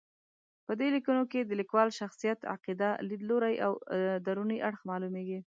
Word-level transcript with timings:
په 0.65 0.71
دې 0.79 0.87
لیکنو 0.95 1.23
کې 1.31 1.39
د 1.43 1.51
لیکوال 1.61 1.89
شخصیت، 1.99 2.39
عقیده، 2.53 2.89
لید 3.07 3.21
لوری 3.29 3.55
او 3.65 3.71
دروني 4.25 4.57
اړخ 4.67 4.79
معلومېږي. 4.89 5.39